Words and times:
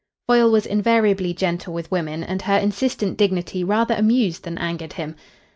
Foyle 0.25 0.49
was 0.49 0.65
invariably 0.65 1.31
gentle 1.31 1.75
with 1.75 1.91
women, 1.91 2.23
and 2.23 2.41
her 2.41 2.57
insistent 2.57 3.19
dignity 3.19 3.63
rather 3.63 3.93
amused 3.93 4.45
than 4.45 4.57
angered 4.57 4.93
him. 4.93 5.15